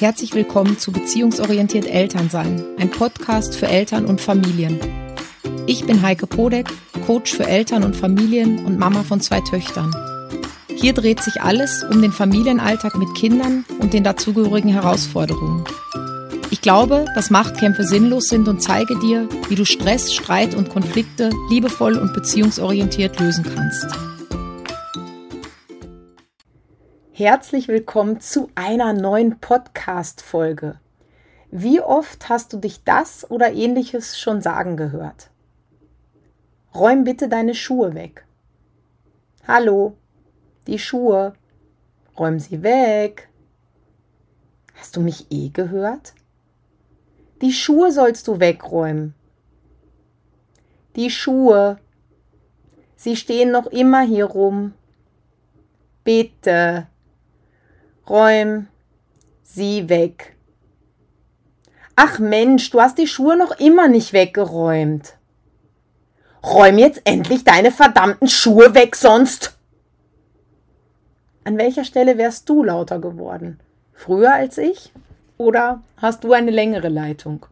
[0.00, 4.78] Herzlich willkommen zu Beziehungsorientiert Elternsein, ein Podcast für Eltern und Familien.
[5.66, 6.68] Ich bin Heike Podek,
[7.04, 9.92] Coach für Eltern und Familien und Mama von zwei Töchtern.
[10.68, 15.64] Hier dreht sich alles um den Familienalltag mit Kindern und den dazugehörigen Herausforderungen.
[16.52, 21.30] Ich glaube, dass Machtkämpfe sinnlos sind und zeige dir, wie du Stress, Streit und Konflikte
[21.50, 24.17] liebevoll und beziehungsorientiert lösen kannst.
[27.18, 30.78] Herzlich willkommen zu einer neuen Podcast-Folge.
[31.50, 35.28] Wie oft hast du dich das oder ähnliches schon sagen gehört?
[36.72, 38.24] Räum bitte deine Schuhe weg.
[39.48, 39.96] Hallo,
[40.68, 41.32] die Schuhe.
[42.16, 43.28] Räum sie weg.
[44.76, 46.14] Hast du mich eh gehört?
[47.42, 49.12] Die Schuhe sollst du wegräumen.
[50.94, 51.80] Die Schuhe.
[52.94, 54.72] Sie stehen noch immer hier rum.
[56.04, 56.86] Bitte.
[58.08, 58.68] Räum
[59.42, 60.36] sie weg.
[61.96, 65.14] Ach Mensch, du hast die Schuhe noch immer nicht weggeräumt.
[66.44, 69.58] Räum jetzt endlich deine verdammten Schuhe weg, sonst.
[71.44, 73.58] An welcher Stelle wärst du lauter geworden?
[73.92, 74.92] Früher als ich?
[75.38, 77.46] Oder hast du eine längere Leitung?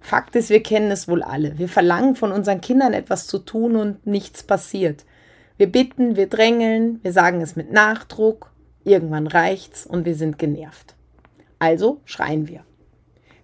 [0.00, 1.58] Fakt ist, wir kennen es wohl alle.
[1.58, 5.04] Wir verlangen von unseren Kindern etwas zu tun und nichts passiert.
[5.56, 8.50] Wir bitten, wir drängeln, wir sagen es mit Nachdruck
[8.86, 10.94] Irgendwann reicht's und wir sind genervt.
[11.58, 12.64] Also schreien wir.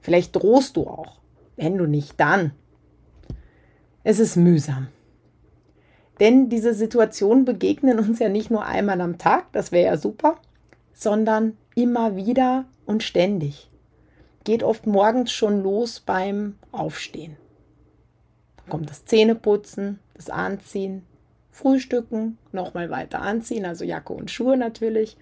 [0.01, 1.19] Vielleicht drohst du auch.
[1.57, 2.53] Wenn du nicht, dann.
[4.05, 4.87] Es ist mühsam.
[6.21, 10.37] Denn diese Situationen begegnen uns ja nicht nur einmal am Tag, das wäre ja super,
[10.93, 13.69] sondern immer wieder und ständig.
[14.45, 17.37] Geht oft morgens schon los beim Aufstehen.
[18.59, 21.05] Dann kommt das Zähneputzen, das Anziehen,
[21.53, 25.17] Frühstücken, nochmal weiter anziehen, also Jacke und Schuhe natürlich,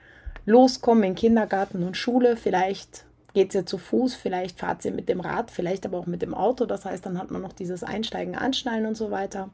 [0.47, 5.20] loskommen in Kindergarten und Schule, vielleicht geht sie zu Fuß, vielleicht fahrt sie mit dem
[5.20, 8.37] Rad, vielleicht aber auch mit dem Auto, das heißt, dann hat man noch dieses Einsteigen,
[8.37, 9.50] Anschnallen und so weiter.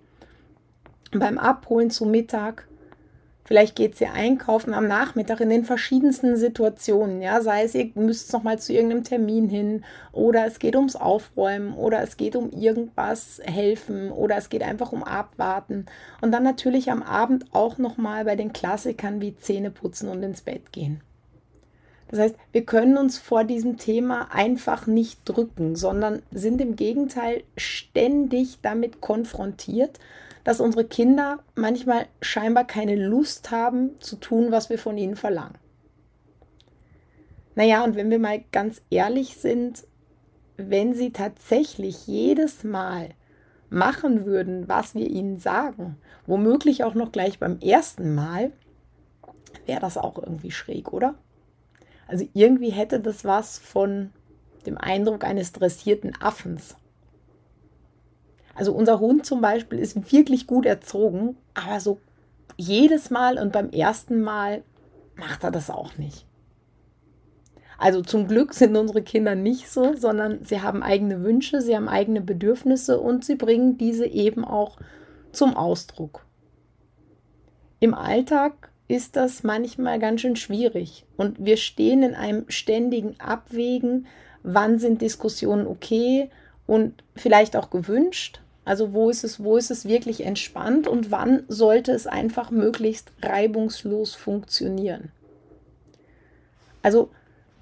[1.12, 2.68] Beim Abholen zu Mittag
[3.46, 7.22] Vielleicht geht sie einkaufen am Nachmittag in den verschiedensten Situationen.
[7.22, 10.96] Ja, sei es, ihr müsst noch mal zu irgendeinem Termin hin oder es geht ums
[10.96, 15.86] Aufräumen oder es geht um irgendwas helfen oder es geht einfach um Abwarten.
[16.20, 20.24] Und dann natürlich am Abend auch noch mal bei den Klassikern wie Zähne putzen und
[20.24, 21.00] ins Bett gehen.
[22.08, 27.44] Das heißt, wir können uns vor diesem Thema einfach nicht drücken, sondern sind im Gegenteil
[27.56, 30.00] ständig damit konfrontiert
[30.46, 35.58] dass unsere Kinder manchmal scheinbar keine Lust haben zu tun, was wir von ihnen verlangen.
[37.56, 39.88] Naja, und wenn wir mal ganz ehrlich sind,
[40.56, 43.08] wenn sie tatsächlich jedes Mal
[43.70, 45.96] machen würden, was wir ihnen sagen,
[46.26, 48.52] womöglich auch noch gleich beim ersten Mal,
[49.64, 51.16] wäre das auch irgendwie schräg, oder?
[52.06, 54.12] Also irgendwie hätte das was von
[54.64, 56.76] dem Eindruck eines dressierten Affens.
[58.56, 61.98] Also unser Hund zum Beispiel ist wirklich gut erzogen, aber so
[62.56, 64.62] jedes Mal und beim ersten Mal
[65.14, 66.24] macht er das auch nicht.
[67.78, 71.88] Also zum Glück sind unsere Kinder nicht so, sondern sie haben eigene Wünsche, sie haben
[71.88, 74.78] eigene Bedürfnisse und sie bringen diese eben auch
[75.32, 76.24] zum Ausdruck.
[77.78, 84.06] Im Alltag ist das manchmal ganz schön schwierig und wir stehen in einem ständigen Abwägen,
[84.42, 86.30] wann sind Diskussionen okay
[86.66, 91.44] und vielleicht auch gewünscht also wo ist es, wo ist es wirklich entspannt und wann
[91.46, 95.12] sollte es einfach möglichst reibungslos funktionieren?
[96.82, 97.10] Also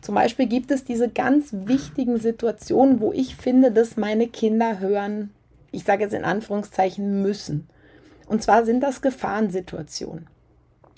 [0.01, 5.31] zum Beispiel gibt es diese ganz wichtigen Situationen, wo ich finde, dass meine Kinder hören,
[5.73, 7.69] ich sage jetzt in Anführungszeichen müssen.
[8.27, 10.27] Und zwar sind das Gefahrensituationen.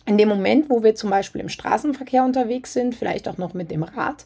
[0.06, 3.72] In dem Moment, wo wir zum Beispiel im Straßenverkehr unterwegs sind, vielleicht auch noch mit
[3.72, 4.24] dem Rad,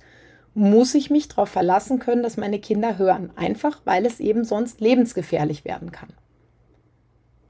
[0.54, 3.30] muss ich mich darauf verlassen können, dass meine Kinder hören.
[3.36, 6.12] Einfach, weil es eben sonst lebensgefährlich werden kann.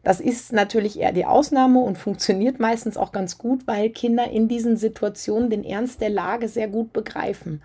[0.02, 4.48] Das ist natürlich eher die Ausnahme und funktioniert meistens auch ganz gut, weil Kinder in
[4.48, 7.62] diesen Situationen den Ernst der Lage sehr gut begreifen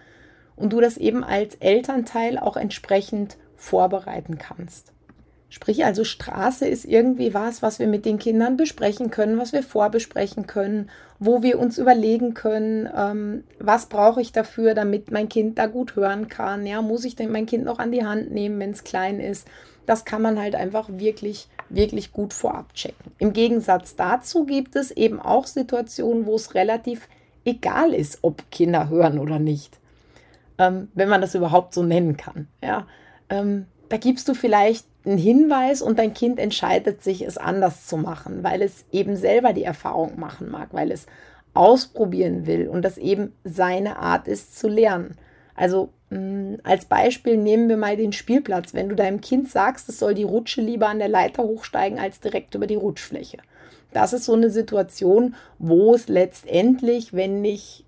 [0.55, 4.94] und du das eben als Elternteil auch entsprechend vorbereiten kannst.
[5.55, 9.63] Sprich also Straße ist irgendwie was, was wir mit den Kindern besprechen können, was wir
[9.63, 15.57] vorbesprechen können, wo wir uns überlegen können, ähm, was brauche ich dafür, damit mein Kind
[15.57, 16.65] da gut hören kann.
[16.65, 19.47] Ja, muss ich denn mein Kind noch an die Hand nehmen, wenn es klein ist?
[19.85, 23.13] Das kann man halt einfach wirklich, wirklich gut vorab checken.
[23.17, 27.07] Im Gegensatz dazu gibt es eben auch Situationen, wo es relativ
[27.45, 29.79] egal ist, ob Kinder hören oder nicht.
[30.57, 32.49] Ähm, wenn man das überhaupt so nennen kann.
[32.61, 32.87] Ja,
[33.29, 37.97] ähm, da gibst du vielleicht einen Hinweis und dein Kind entscheidet sich, es anders zu
[37.97, 41.05] machen, weil es eben selber die Erfahrung machen mag, weil es
[41.53, 45.17] ausprobieren will und das eben seine Art ist zu lernen.
[45.55, 48.73] Also mm, als Beispiel nehmen wir mal den Spielplatz.
[48.73, 52.19] Wenn du deinem Kind sagst, es soll die Rutsche lieber an der Leiter hochsteigen als
[52.19, 53.37] direkt über die Rutschfläche.
[53.93, 57.85] Das ist so eine Situation, wo es letztendlich, wenn nicht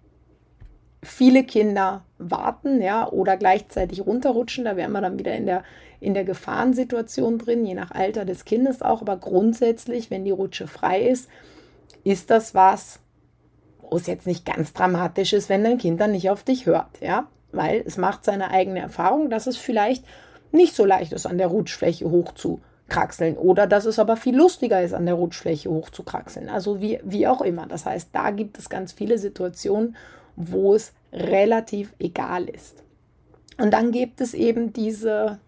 [1.03, 5.63] viele Kinder warten, ja, oder gleichzeitig runterrutschen, da wären wir dann wieder in der,
[5.99, 9.01] in der Gefahrensituation drin, je nach Alter des Kindes auch.
[9.01, 11.29] Aber grundsätzlich, wenn die Rutsche frei ist,
[12.03, 12.99] ist das was,
[13.79, 17.01] wo es jetzt nicht ganz dramatisch ist, wenn dein Kind dann nicht auf dich hört,
[17.01, 20.05] ja, weil es macht seine eigene Erfahrung, dass es vielleicht
[20.51, 24.35] nicht so leicht ist, an der Rutschfläche hoch zu kraxeln oder dass es aber viel
[24.35, 26.49] lustiger ist, an der Rutschfläche hoch zu kraxeln.
[26.49, 27.67] Also wie, wie auch immer.
[27.67, 29.95] Das heißt, da gibt es ganz viele Situationen,
[30.35, 32.83] wo es relativ egal ist.
[33.57, 35.39] Und dann gibt es eben diese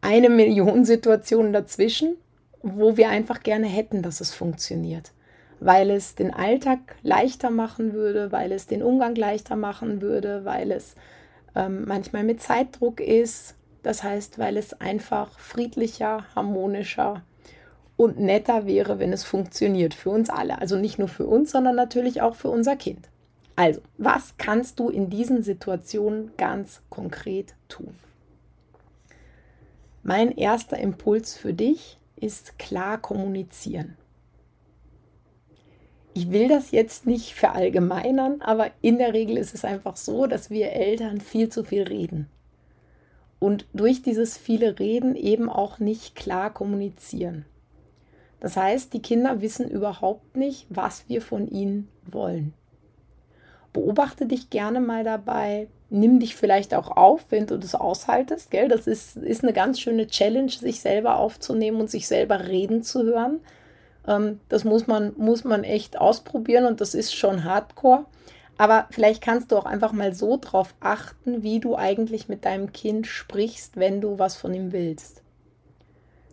[0.00, 2.16] eine Million Situationen dazwischen,
[2.62, 5.12] wo wir einfach gerne hätten, dass es funktioniert
[5.60, 10.72] weil es den Alltag leichter machen würde, weil es den Umgang leichter machen würde, weil
[10.72, 10.94] es
[11.54, 13.54] ähm, manchmal mit Zeitdruck ist.
[13.82, 17.22] Das heißt, weil es einfach friedlicher, harmonischer
[17.96, 20.58] und netter wäre, wenn es funktioniert für uns alle.
[20.58, 23.08] Also nicht nur für uns, sondern natürlich auch für unser Kind.
[23.56, 27.94] Also, was kannst du in diesen Situationen ganz konkret tun?
[30.02, 33.96] Mein erster Impuls für dich ist klar kommunizieren
[36.14, 40.50] ich will das jetzt nicht verallgemeinern, aber in der Regel ist es einfach so, dass
[40.50, 42.28] wir Eltern viel zu viel reden.
[43.38, 47.46] Und durch dieses viele Reden eben auch nicht klar kommunizieren.
[48.40, 52.52] Das heißt, die Kinder wissen überhaupt nicht, was wir von ihnen wollen.
[53.72, 55.68] Beobachte dich gerne mal dabei.
[55.90, 58.50] Nimm dich vielleicht auch auf, wenn du das aushaltest.
[58.50, 58.68] Gell?
[58.68, 63.02] Das ist, ist eine ganz schöne Challenge, sich selber aufzunehmen und sich selber reden zu
[63.02, 63.40] hören.
[64.06, 68.06] Ähm, das muss man, muss man echt ausprobieren und das ist schon hardcore.
[68.58, 72.72] Aber vielleicht kannst du auch einfach mal so drauf achten, wie du eigentlich mit deinem
[72.72, 75.22] Kind sprichst, wenn du was von ihm willst.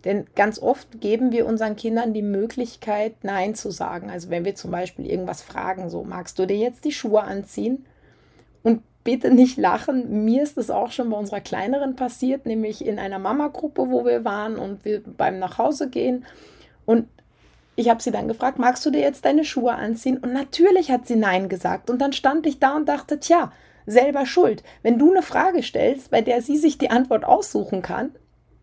[0.07, 4.09] Denn ganz oft geben wir unseren Kindern die Möglichkeit, Nein zu sagen.
[4.09, 7.85] Also wenn wir zum Beispiel irgendwas fragen, so magst du dir jetzt die Schuhe anziehen?
[8.63, 10.23] Und bitte nicht lachen.
[10.23, 14.23] Mir ist das auch schon bei unserer Kleineren passiert, nämlich in einer Mama-Gruppe, wo wir
[14.23, 16.25] waren und wir beim Nachhause gehen.
[16.85, 17.09] Und
[17.75, 20.19] ich habe sie dann gefragt, magst du dir jetzt deine Schuhe anziehen?
[20.19, 21.89] Und natürlich hat sie Nein gesagt.
[21.89, 23.51] Und dann stand ich da und dachte, tja,
[23.85, 24.63] selber schuld.
[24.83, 28.11] Wenn du eine Frage stellst, bei der sie sich die Antwort aussuchen kann,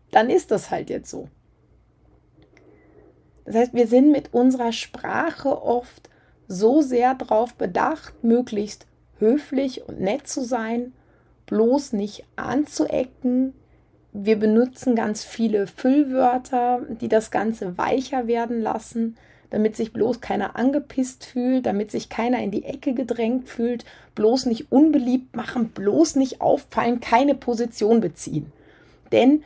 [0.09, 1.29] dann ist das halt jetzt so.
[3.45, 6.09] Das heißt, wir sind mit unserer Sprache oft
[6.47, 8.85] so sehr darauf bedacht, möglichst
[9.19, 10.93] höflich und nett zu sein,
[11.45, 13.53] bloß nicht anzuecken,
[14.17, 19.17] wir benutzen ganz viele Füllwörter, die das Ganze weicher werden lassen,
[19.49, 23.83] damit sich bloß keiner angepisst fühlt, damit sich keiner in die Ecke gedrängt fühlt,
[24.15, 28.53] bloß nicht unbeliebt machen, bloß nicht auffallen, keine Position beziehen.
[29.11, 29.43] Denn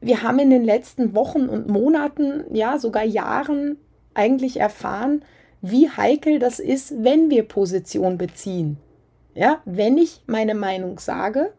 [0.00, 3.76] wir haben in den letzten Wochen und Monaten, ja sogar Jahren
[4.14, 5.22] eigentlich erfahren,
[5.60, 8.78] wie heikel das ist, wenn wir Position beziehen.
[9.34, 11.52] Ja, wenn ich meine Meinung sage,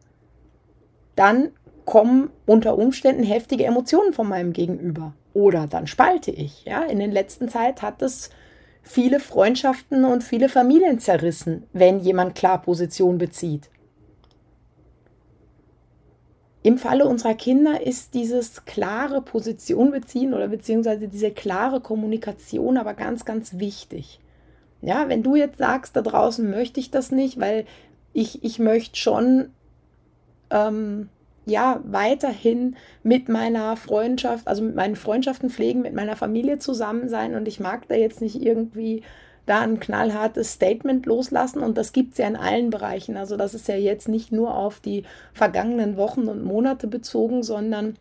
[1.15, 1.51] dann
[1.85, 5.13] kommen unter Umständen heftige Emotionen von meinem Gegenüber.
[5.33, 6.65] Oder dann spalte ich.
[6.65, 8.29] Ja, in den letzten Zeit hat es
[8.83, 13.69] viele Freundschaften und viele Familien zerrissen, wenn jemand klar Position bezieht.
[16.61, 22.93] Im Falle unserer Kinder ist dieses klare Position beziehen oder beziehungsweise diese klare Kommunikation aber
[22.93, 24.19] ganz, ganz wichtig.
[24.81, 27.65] Ja, wenn du jetzt sagst, da draußen möchte ich das nicht, weil
[28.13, 29.51] ich, ich möchte schon
[30.49, 31.09] ähm,
[31.45, 37.35] ja weiterhin mit meiner Freundschaft, also mit meinen Freundschaften pflegen, mit meiner Familie zusammen sein
[37.35, 39.03] und ich mag da jetzt nicht irgendwie
[39.45, 43.17] da ein knallhartes Statement loslassen und das gibt es ja in allen Bereichen.
[43.17, 45.03] Also das ist ja jetzt nicht nur auf die
[45.33, 47.95] vergangenen Wochen und Monate bezogen, sondern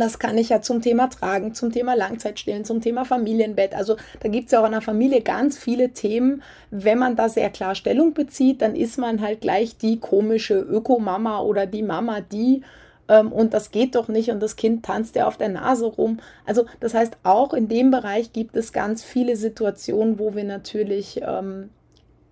[0.00, 3.74] das kann ich ja zum Thema Tragen, zum Thema Langzeitstillen, zum Thema Familienbett.
[3.74, 6.42] Also da gibt es ja auch in der Familie ganz viele Themen.
[6.70, 11.40] Wenn man da sehr klar Stellung bezieht, dann ist man halt gleich die komische Ökomama
[11.40, 12.62] oder die Mama, die
[13.08, 16.18] ähm, und das geht doch nicht und das Kind tanzt ja auf der Nase rum.
[16.44, 21.20] Also das heißt, auch in dem Bereich gibt es ganz viele Situationen, wo wir natürlich
[21.22, 21.70] ähm,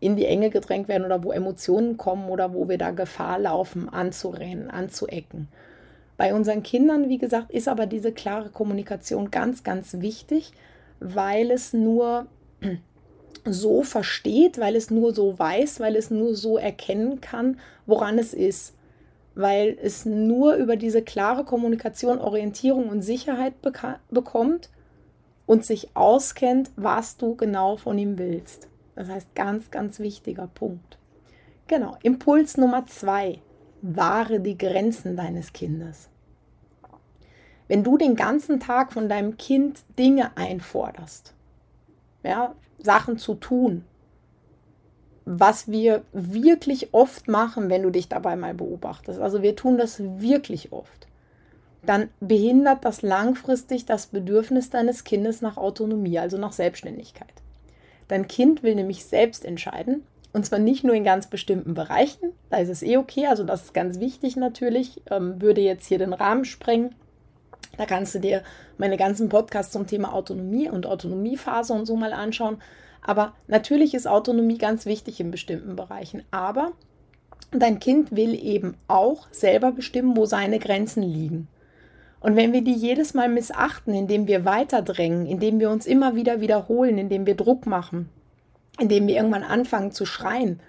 [0.00, 3.88] in die Enge gedrängt werden oder wo Emotionen kommen oder wo wir da Gefahr laufen,
[3.88, 5.49] anzurennen, anzuecken.
[6.16, 10.52] Bei unseren Kindern, wie gesagt, ist aber diese klare Kommunikation ganz, ganz wichtig,
[11.00, 12.26] weil es nur
[13.45, 18.35] so versteht, weil es nur so weiß, weil es nur so erkennen kann, woran es
[18.35, 18.74] ist.
[19.34, 24.70] Weil es nur über diese klare Kommunikation Orientierung und Sicherheit bekommt
[25.46, 28.68] und sich auskennt, was du genau von ihm willst.
[28.94, 30.98] Das heißt, ganz, ganz wichtiger Punkt.
[31.66, 33.40] Genau, Impuls Nummer zwei.
[33.82, 36.08] Wahre die Grenzen deines Kindes.
[37.68, 41.34] Wenn du den ganzen Tag von deinem Kind Dinge einforderst,
[42.22, 43.84] ja, Sachen zu tun,
[45.25, 49.21] was wir wirklich oft machen, wenn du dich dabei mal beobachtest.
[49.21, 51.07] Also wir tun das wirklich oft.
[51.87, 57.33] Dann behindert das langfristig das Bedürfnis deines Kindes nach Autonomie, also nach Selbstständigkeit.
[58.09, 60.02] Dein Kind will nämlich selbst entscheiden,
[60.33, 63.66] und zwar nicht nur in ganz bestimmten Bereichen, da ist es eh okay, also das
[63.66, 66.95] ist ganz wichtig natürlich, ähm, würde jetzt hier den Rahmen sprengen.
[67.76, 68.43] Da kannst du dir
[68.78, 72.59] meine ganzen Podcasts zum Thema Autonomie und Autonomiephase und so mal anschauen.
[73.02, 76.23] Aber natürlich ist Autonomie ganz wichtig in bestimmten Bereichen.
[76.31, 76.73] Aber
[77.50, 81.49] dein Kind will eben auch selber bestimmen, wo seine Grenzen liegen.
[82.21, 86.40] Und wenn wir die jedes Mal missachten, indem wir weiterdrängen, indem wir uns immer wieder
[86.40, 88.09] wiederholen, indem wir Druck machen,
[88.81, 90.61] indem wir irgendwann anfangen zu schreien,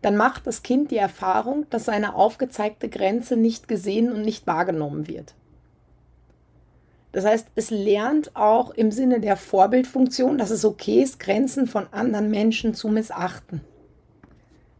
[0.00, 5.06] dann macht das Kind die Erfahrung, dass seine aufgezeigte Grenze nicht gesehen und nicht wahrgenommen
[5.06, 5.34] wird.
[7.14, 11.86] Das heißt, es lernt auch im Sinne der Vorbildfunktion, dass es okay ist, Grenzen von
[11.92, 13.60] anderen Menschen zu missachten.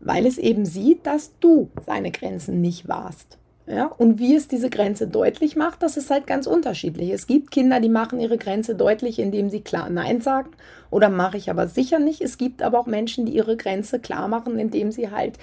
[0.01, 3.39] Weil es eben sieht, dass du seine Grenzen nicht wahrst.
[3.69, 7.11] Ja, und wie es diese Grenze deutlich macht, das ist halt ganz unterschiedlich.
[7.11, 10.51] Es gibt Kinder, die machen ihre Grenze deutlich, indem sie klar Nein sagen
[10.91, 12.21] oder mache ich aber sicher nicht.
[12.21, 15.39] Es gibt aber auch Menschen, die ihre Grenze klar machen, indem sie halt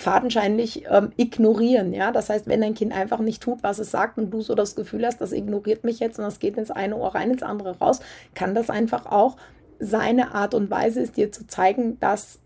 [0.00, 1.92] fadenscheinlich ähm, ignorieren.
[1.92, 2.10] Ja?
[2.10, 4.74] Das heißt, wenn dein Kind einfach nicht tut, was es sagt und du so das
[4.74, 7.78] Gefühl hast, das ignoriert mich jetzt und das geht ins eine Ohr rein, ins andere
[7.78, 8.00] raus,
[8.34, 9.36] kann das einfach auch
[9.78, 12.38] seine Art und Weise ist, dir zu zeigen, dass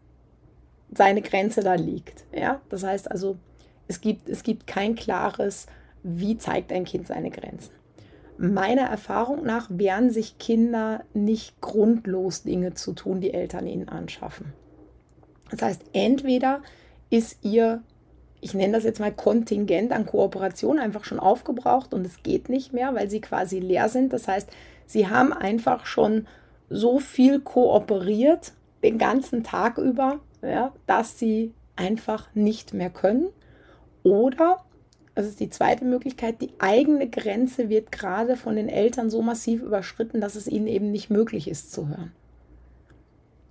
[0.93, 2.25] seine Grenze da liegt.
[2.33, 2.61] Ja?
[2.71, 3.37] Das heißt also,
[3.87, 5.67] es gibt, es gibt kein klares,
[6.03, 7.71] wie zeigt ein Kind seine Grenzen.
[8.37, 14.53] Meiner Erfahrung nach wehren sich Kinder nicht grundlos Dinge zu tun, die Eltern ihnen anschaffen.
[15.51, 16.61] Das heißt, entweder
[17.15, 17.81] ist ihr,
[18.41, 22.73] ich nenne das jetzt mal Kontingent an Kooperation einfach schon aufgebraucht und es geht nicht
[22.73, 24.13] mehr, weil sie quasi leer sind.
[24.13, 24.51] Das heißt,
[24.87, 26.27] sie haben einfach schon
[26.69, 28.53] so viel kooperiert
[28.83, 33.29] den ganzen Tag über, ja, dass sie einfach nicht mehr können.
[34.03, 34.65] Oder,
[35.15, 39.63] das ist die zweite Möglichkeit, die eigene Grenze wird gerade von den Eltern so massiv
[39.63, 42.11] überschritten, dass es ihnen eben nicht möglich ist zu hören.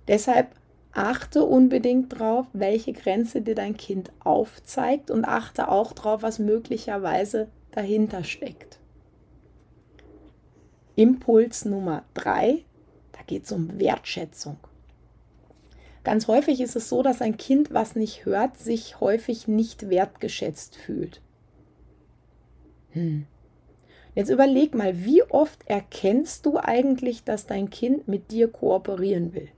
[0.06, 0.48] Deshalb
[0.94, 7.48] achte unbedingt drauf, welche Grenze dir dein Kind aufzeigt und achte auch drauf, was möglicherweise
[7.72, 8.78] dahinter steckt.
[10.96, 12.64] Impuls Nummer drei,
[13.12, 14.58] da geht es um Wertschätzung.
[16.04, 20.76] Ganz häufig ist es so, dass ein Kind, was nicht hört, sich häufig nicht wertgeschätzt
[20.76, 21.20] fühlt.
[22.90, 23.26] Hm.
[24.14, 29.48] Jetzt überleg mal, wie oft erkennst du eigentlich, dass dein Kind mit dir kooperieren will?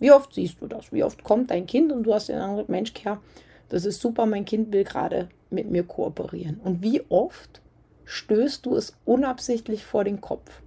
[0.00, 0.92] Wie oft siehst du das?
[0.92, 3.20] Wie oft kommt dein Kind und du hast den anderen, Mensch, Kerr,
[3.68, 6.58] das ist super, mein Kind will gerade mit mir kooperieren.
[6.64, 7.60] Und wie oft
[8.04, 10.62] stößt du es unabsichtlich vor den Kopf?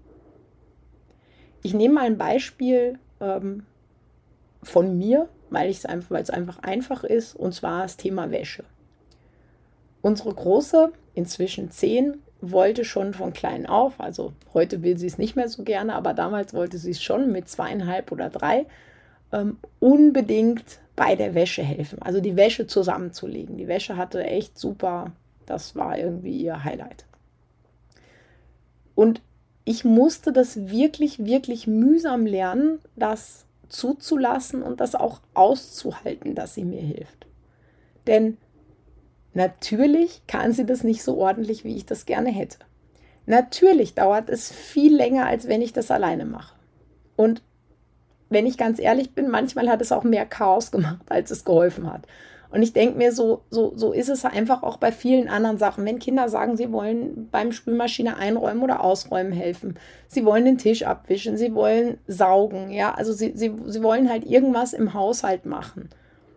[1.63, 3.65] Ich nehme mal ein Beispiel ähm,
[4.61, 8.63] von mir, weil es einfach, einfach einfach ist, und zwar das Thema Wäsche.
[10.01, 15.35] Unsere Große, inzwischen zehn, wollte schon von klein auf, also heute will sie es nicht
[15.37, 18.65] mehr so gerne, aber damals wollte sie es schon mit zweieinhalb oder drei
[19.33, 22.01] ähm, unbedingt bei der Wäsche helfen.
[22.01, 23.57] Also die Wäsche zusammenzulegen.
[23.57, 25.11] Die Wäsche hatte echt super,
[25.45, 27.05] das war irgendwie ihr Highlight.
[28.95, 29.21] Und
[29.65, 36.63] ich musste das wirklich, wirklich mühsam lernen, das zuzulassen und das auch auszuhalten, dass sie
[36.63, 37.25] mir hilft.
[38.05, 38.37] Denn
[39.33, 42.59] natürlich kann sie das nicht so ordentlich, wie ich das gerne hätte.
[43.25, 46.55] Natürlich dauert es viel länger, als wenn ich das alleine mache.
[47.15, 47.41] Und
[48.33, 51.91] wenn ich ganz ehrlich bin, manchmal hat es auch mehr Chaos gemacht, als es geholfen
[51.91, 52.07] hat.
[52.53, 55.85] Und ich denke mir, so, so, so ist es einfach auch bei vielen anderen Sachen.
[55.85, 60.83] Wenn Kinder sagen, sie wollen beim Spülmaschine einräumen oder ausräumen helfen, sie wollen den Tisch
[60.85, 65.89] abwischen, sie wollen saugen, ja, also sie, sie, sie wollen halt irgendwas im Haushalt machen.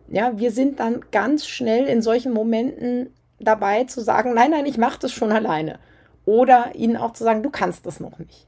[0.09, 4.79] Ja, wir sind dann ganz schnell in solchen Momenten dabei zu sagen, nein, nein, ich
[4.79, 5.79] mache das schon alleine.
[6.25, 8.47] Oder ihnen auch zu sagen, du kannst das noch nicht.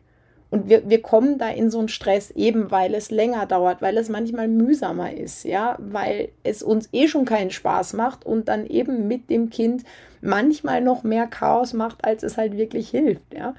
[0.50, 3.98] Und wir, wir kommen da in so einen Stress, eben weil es länger dauert, weil
[3.98, 8.66] es manchmal mühsamer ist, ja, weil es uns eh schon keinen Spaß macht und dann
[8.66, 9.84] eben mit dem Kind
[10.22, 13.54] manchmal noch mehr Chaos macht, als es halt wirklich hilft, ja.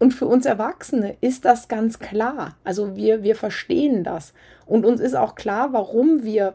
[0.00, 2.56] Und für uns Erwachsene ist das ganz klar.
[2.64, 4.32] Also wir, wir verstehen das.
[4.64, 6.54] Und uns ist auch klar, warum wir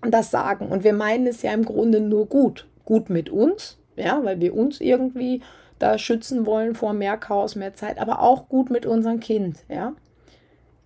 [0.00, 0.68] das sagen.
[0.68, 2.66] Und wir meinen es ja im Grunde nur gut.
[2.86, 5.42] Gut mit uns, ja, weil wir uns irgendwie
[5.82, 9.94] da schützen wollen vor mehr Chaos, mehr Zeit, aber auch gut mit unserem Kind, ja.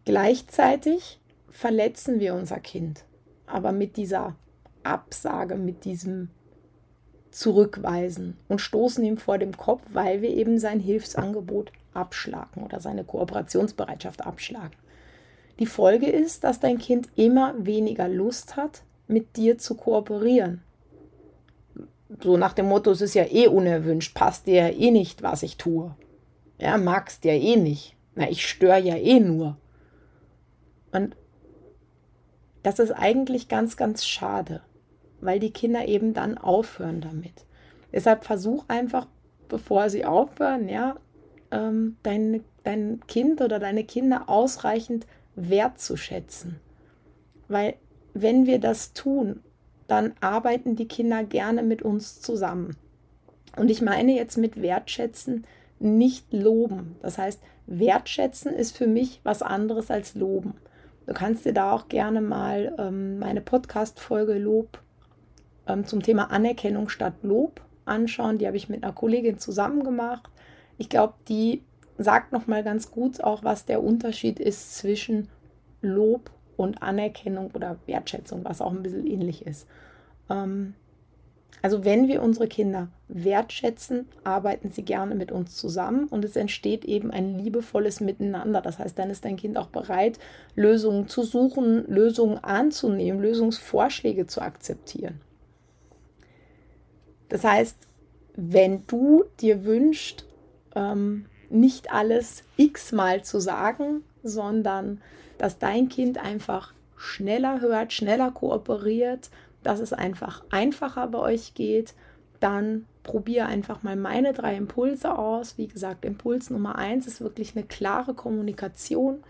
[0.06, 3.04] Gleichzeitig verletzen wir unser Kind,
[3.46, 4.36] aber mit dieser
[4.84, 6.30] Absage, mit diesem
[7.30, 13.04] Zurückweisen und stoßen ihm vor dem Kopf, weil wir eben sein Hilfsangebot abschlagen oder seine
[13.04, 14.76] Kooperationsbereitschaft abschlagen.
[15.58, 20.62] Die Folge ist, dass dein Kind immer weniger Lust hat, mit dir zu kooperieren.
[22.22, 25.42] So nach dem Motto, es ist ja eh unerwünscht, passt dir ja eh nicht, was
[25.42, 25.94] ich tue.
[26.58, 27.96] Ja, magst ja eh nicht.
[28.14, 29.56] Na, ich störe ja eh nur.
[30.92, 31.14] Und
[32.62, 34.62] das ist eigentlich ganz, ganz schade,
[35.20, 37.44] weil die Kinder eben dann aufhören damit.
[37.92, 39.06] Deshalb versuch einfach,
[39.48, 40.96] bevor sie aufhören, ja,
[41.50, 46.58] ähm, dein, dein Kind oder deine Kinder ausreichend wertzuschätzen.
[47.48, 47.74] Weil
[48.14, 49.40] wenn wir das tun,
[49.86, 52.76] dann arbeiten die Kinder gerne mit uns zusammen.
[53.56, 55.46] Und ich meine jetzt mit wertschätzen
[55.78, 56.96] nicht loben.
[57.02, 60.54] Das heißt, wertschätzen ist für mich was anderes als loben.
[61.06, 64.80] Du kannst dir da auch gerne mal ähm, meine Podcast-Folge Lob
[65.66, 68.38] ähm, zum Thema Anerkennung statt Lob anschauen.
[68.38, 70.28] Die habe ich mit einer Kollegin zusammen gemacht.
[70.78, 71.62] Ich glaube, die
[71.98, 75.28] sagt nochmal ganz gut auch, was der Unterschied ist zwischen
[75.80, 79.66] Lob und Anerkennung oder Wertschätzung, was auch ein bisschen ähnlich ist.
[80.30, 80.74] Ähm,
[81.62, 86.84] also wenn wir unsere Kinder wertschätzen, arbeiten sie gerne mit uns zusammen und es entsteht
[86.84, 88.60] eben ein liebevolles Miteinander.
[88.60, 90.18] Das heißt, dann ist dein Kind auch bereit,
[90.54, 95.20] Lösungen zu suchen, Lösungen anzunehmen, Lösungsvorschläge zu akzeptieren.
[97.28, 97.76] Das heißt,
[98.36, 100.26] wenn du dir wünschst,
[100.74, 105.00] ähm, nicht alles x-mal zu sagen, sondern
[105.38, 109.30] dass dein Kind einfach schneller hört, schneller kooperiert,
[109.62, 111.94] dass es einfach einfacher bei euch geht,
[112.40, 115.58] dann probiere einfach mal meine drei Impulse aus.
[115.58, 119.22] Wie gesagt, Impuls Nummer eins ist wirklich eine klare Kommunikation.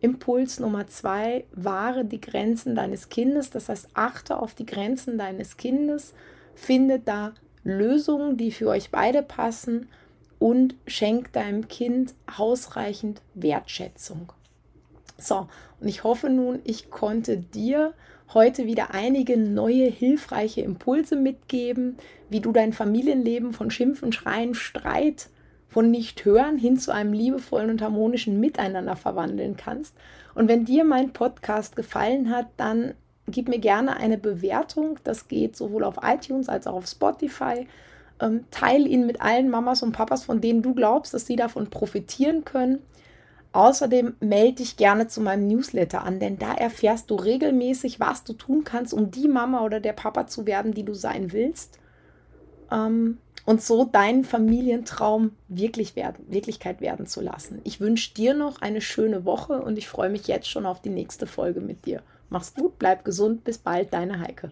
[0.00, 3.50] Impuls Nummer zwei, wahre die Grenzen deines Kindes.
[3.50, 6.14] Das heißt, achte auf die Grenzen deines Kindes,
[6.54, 7.32] finde da
[7.64, 9.88] Lösungen, die für euch beide passen
[10.38, 14.32] und schenk deinem Kind ausreichend Wertschätzung.
[15.16, 15.48] So,
[15.80, 17.94] und ich hoffe nun, ich konnte dir
[18.32, 21.96] heute wieder einige neue hilfreiche Impulse mitgeben,
[22.30, 25.28] wie du dein Familienleben von Schimpfen, Schreien, Streit,
[25.68, 29.96] von Nicht-Hören hin zu einem liebevollen und harmonischen Miteinander verwandeln kannst.
[30.34, 32.94] Und wenn dir mein Podcast gefallen hat, dann
[33.26, 34.98] gib mir gerne eine Bewertung.
[35.02, 37.66] Das geht sowohl auf iTunes als auch auf Spotify.
[38.20, 41.68] Ähm, teil ihn mit allen Mamas und Papas, von denen du glaubst, dass sie davon
[41.68, 42.78] profitieren können.
[43.54, 48.32] Außerdem melde dich gerne zu meinem Newsletter an, denn da erfährst du regelmäßig, was du
[48.32, 51.78] tun kannst, um die Mama oder der Papa zu werden, die du sein willst.
[52.72, 57.60] Ähm, und so deinen Familientraum wirklich werden, Wirklichkeit werden zu lassen.
[57.62, 60.90] Ich wünsche dir noch eine schöne Woche und ich freue mich jetzt schon auf die
[60.90, 62.02] nächste Folge mit dir.
[62.30, 64.50] Mach's gut, bleib gesund, bis bald, deine Heike.